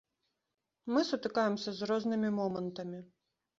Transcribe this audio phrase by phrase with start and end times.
[0.95, 2.99] Мы сутыкаемся з рознымі момантамі.